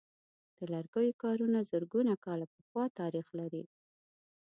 د 0.57 0.59
لرګیو 0.73 1.19
کارونه 1.23 1.59
زرګونه 1.71 2.13
کاله 2.25 2.45
پخوانۍ 2.53 2.91
تاریخ 2.99 3.27
لري. 3.39 3.63